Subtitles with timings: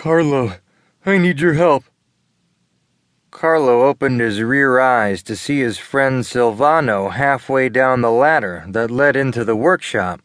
[0.00, 0.54] Carlo,
[1.04, 1.84] I need your help.
[3.30, 8.90] Carlo opened his rear eyes to see his friend Silvano halfway down the ladder that
[8.90, 10.22] led into the workshop.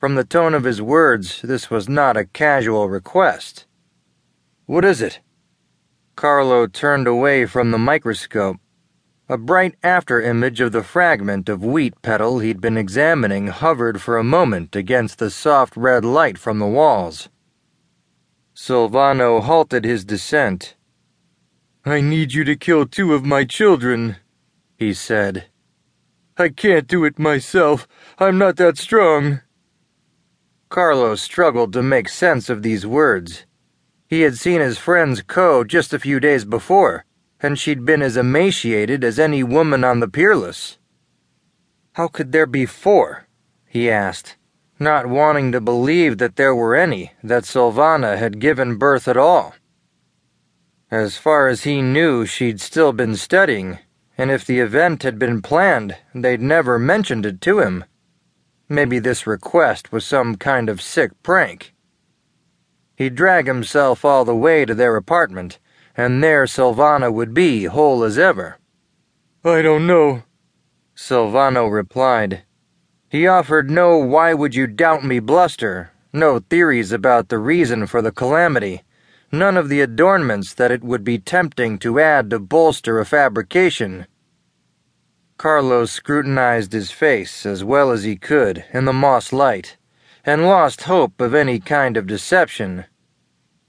[0.00, 3.66] From the tone of his words, this was not a casual request.
[4.64, 5.20] What is it?
[6.16, 8.56] Carlo turned away from the microscope.
[9.28, 14.16] A bright after image of the fragment of wheat petal he'd been examining hovered for
[14.16, 17.28] a moment against the soft red light from the walls.
[18.58, 20.74] Silvano halted his descent.
[21.84, 24.16] I need you to kill two of my children,
[24.76, 25.46] he said.
[26.36, 27.86] I can't do it myself.
[28.18, 29.42] I'm not that strong.
[30.70, 33.46] Carlo struggled to make sense of these words.
[34.08, 37.04] He had seen his friend's Co just a few days before,
[37.40, 40.78] and she'd been as emaciated as any woman on the Peerless.
[41.92, 43.28] How could there be four?
[43.66, 44.36] he asked,
[44.80, 49.54] not wanting to believe that there were any, that Silvana had given birth at all.
[50.90, 53.78] As far as he knew, she'd still been studying,
[54.16, 57.84] and if the event had been planned, they'd never mentioned it to him.
[58.68, 61.74] Maybe this request was some kind of sick prank.
[62.96, 65.58] He'd drag himself all the way to their apartment,
[65.96, 68.58] and there Silvana would be, whole as ever.
[69.44, 70.22] I don't know,
[70.96, 72.42] Silvano replied.
[73.10, 78.02] He offered no why would you doubt me bluster, no theories about the reason for
[78.02, 78.82] the calamity,
[79.32, 84.06] none of the adornments that it would be tempting to add to bolster a fabrication.
[85.38, 89.78] Carlos scrutinized his face as well as he could in the moss light
[90.24, 92.84] and lost hope of any kind of deception.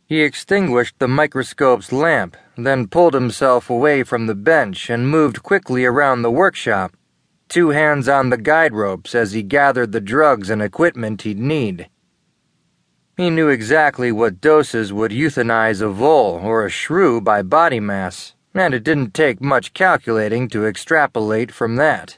[0.06, 5.86] He extinguished the microscope's lamp, then pulled himself away from the bench and moved quickly
[5.86, 6.98] around the workshop,
[7.50, 11.90] two hands on the guide ropes as he gathered the drugs and equipment he'd need.
[13.18, 18.34] He knew exactly what doses would euthanize a vole or a shrew by body mass,
[18.54, 22.18] and it didn't take much calculating to extrapolate from that.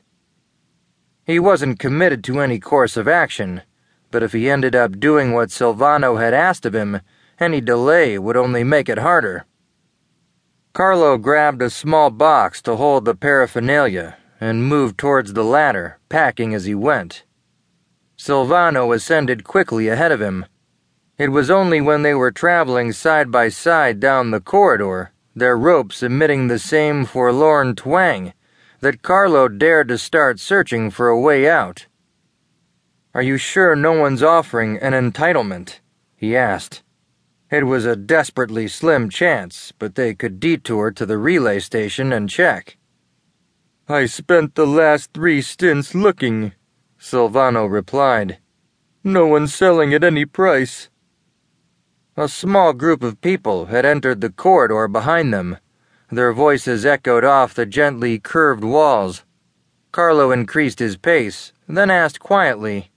[1.25, 3.63] He wasn't committed to any course of action
[4.11, 7.01] but if he ended up doing what Silvano had asked of him,
[7.39, 9.45] any delay would only make it harder.
[10.73, 16.53] Carlo grabbed a small box to hold the paraphernalia and moved towards the ladder, packing
[16.55, 17.23] as he went.
[18.17, 20.45] Silvano ascended quickly ahead of him.
[21.17, 26.01] It was only when they were traveling side by side down the corridor, their ropes
[26.01, 28.33] emitting the same forlorn twang,
[28.79, 31.85] that Carlo dared to start searching for a way out.
[33.13, 35.79] Are you sure no one's offering an entitlement?
[36.15, 36.81] he asked.
[37.51, 42.29] It was a desperately slim chance, but they could detour to the relay station and
[42.29, 42.77] check.
[43.91, 46.53] I spent the last three stints looking,
[46.99, 48.37] Silvano replied.
[49.03, 50.89] No one's selling at any price.
[52.15, 55.57] A small group of people had entered the corridor behind them.
[56.09, 59.23] Their voices echoed off the gently curved walls.
[59.91, 62.91] Carlo increased his pace, then asked quietly,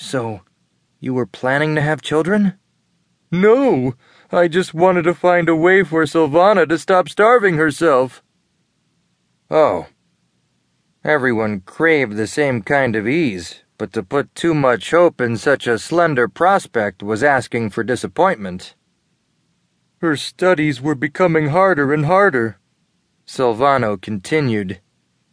[0.00, 0.42] so,
[1.00, 2.56] you were planning to have children?
[3.32, 3.94] No,
[4.30, 8.22] I just wanted to find a way for Silvana to stop starving herself.
[9.50, 9.88] Oh.
[11.08, 15.66] Everyone craved the same kind of ease, but to put too much hope in such
[15.66, 18.74] a slender prospect was asking for disappointment.
[20.02, 22.58] Her studies were becoming harder and harder,
[23.26, 24.82] Silvano continued.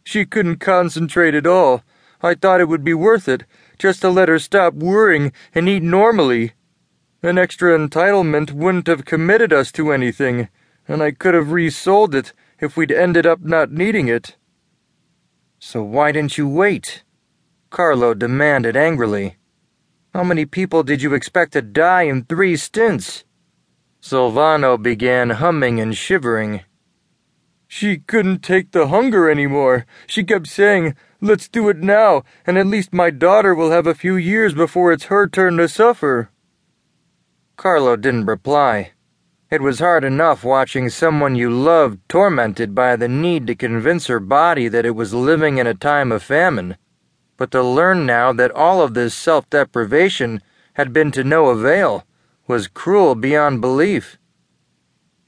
[0.02, 1.82] She couldn't concentrate at all.
[2.22, 3.44] I thought it would be worth it
[3.78, 6.54] just to let her stop worrying and eat normally.
[7.22, 10.48] An extra entitlement wouldn't have committed us to anything,
[10.88, 14.36] and I could have resold it if we'd ended up not needing it.
[15.58, 17.02] So why didn't you wait?
[17.70, 19.36] Carlo demanded angrily.
[20.14, 23.24] How many people did you expect to die in three stints?
[24.00, 26.62] Silvano began humming and shivering.
[27.66, 29.84] She couldn't take the hunger anymore.
[30.06, 33.94] She kept saying, Let's do it now, and at least my daughter will have a
[33.94, 36.30] few years before it's her turn to suffer.
[37.56, 38.92] Carlo didn't reply.
[39.56, 44.20] It was hard enough watching someone you loved tormented by the need to convince her
[44.20, 46.76] body that it was living in a time of famine,
[47.38, 50.42] but to learn now that all of this self deprivation
[50.74, 52.04] had been to no avail
[52.46, 54.18] was cruel beyond belief.